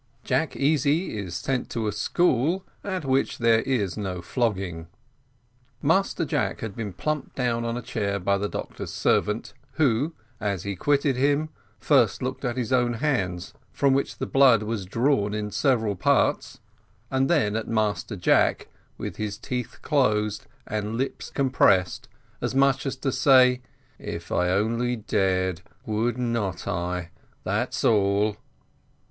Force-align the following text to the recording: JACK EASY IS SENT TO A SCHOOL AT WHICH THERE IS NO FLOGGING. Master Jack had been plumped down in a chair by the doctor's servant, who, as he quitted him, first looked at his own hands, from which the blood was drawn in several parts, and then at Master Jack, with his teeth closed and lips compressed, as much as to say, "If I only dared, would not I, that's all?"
JACK 0.23 0.55
EASY 0.55 1.15
IS 1.15 1.35
SENT 1.35 1.69
TO 1.69 1.85
A 1.87 1.91
SCHOOL 1.91 2.65
AT 2.83 3.05
WHICH 3.05 3.37
THERE 3.37 3.59
IS 3.59 3.97
NO 3.97 4.23
FLOGGING. 4.23 4.87
Master 5.79 6.25
Jack 6.25 6.61
had 6.61 6.75
been 6.75 6.91
plumped 6.91 7.35
down 7.35 7.65
in 7.65 7.77
a 7.77 7.83
chair 7.83 8.17
by 8.17 8.39
the 8.39 8.49
doctor's 8.49 8.91
servant, 8.91 9.53
who, 9.73 10.15
as 10.39 10.63
he 10.63 10.75
quitted 10.75 11.17
him, 11.17 11.49
first 11.79 12.23
looked 12.23 12.43
at 12.43 12.57
his 12.57 12.73
own 12.73 12.93
hands, 12.93 13.53
from 13.71 13.93
which 13.93 14.17
the 14.17 14.25
blood 14.25 14.63
was 14.63 14.87
drawn 14.87 15.35
in 15.35 15.51
several 15.51 15.95
parts, 15.95 16.61
and 17.11 17.29
then 17.29 17.55
at 17.55 17.67
Master 17.67 18.15
Jack, 18.15 18.69
with 18.97 19.17
his 19.17 19.37
teeth 19.37 19.83
closed 19.83 20.47
and 20.65 20.97
lips 20.97 21.29
compressed, 21.29 22.07
as 22.41 22.55
much 22.55 22.87
as 22.87 22.95
to 22.95 23.11
say, 23.11 23.61
"If 23.99 24.31
I 24.31 24.49
only 24.49 24.95
dared, 24.95 25.61
would 25.85 26.17
not 26.17 26.67
I, 26.67 27.11
that's 27.43 27.85
all?" 27.85 28.37